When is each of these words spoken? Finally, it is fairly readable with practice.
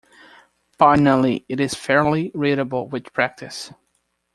Finally, 0.79 1.45
it 1.47 1.59
is 1.59 1.75
fairly 1.75 2.31
readable 2.33 2.87
with 2.89 3.13
practice. 3.13 3.71